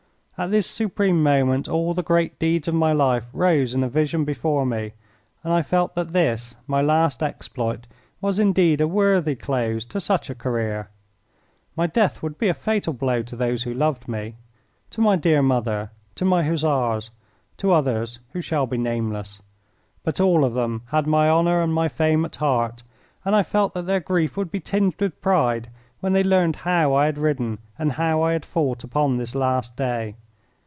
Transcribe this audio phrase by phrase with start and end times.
[0.37, 4.25] At this supreme moment all the great deeds of my life rose in a vision
[4.25, 4.93] before me,
[5.43, 7.85] and I felt that this, my last exploit,
[8.21, 10.89] was indeed a worthy close to such a career.
[11.75, 14.33] My death would be a fatal blow to those who loved me,
[14.89, 17.11] to my dear mother, to my Hussars,
[17.57, 19.43] to others who shall be nameless.
[20.03, 22.81] But all of them had my honour and my fame at heart,
[23.23, 26.95] and I felt that their grief would be tinged with pride when they learned how
[26.95, 30.15] I had ridden and how I had fought upon this last day.